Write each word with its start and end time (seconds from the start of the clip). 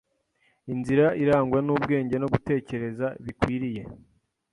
inzira 0.73 1.05
irangwa 1.23 1.59
n’ubwenge 1.65 2.15
no 2.19 2.27
gutekereza 2.33 3.07
bikwiriye, 3.23 3.81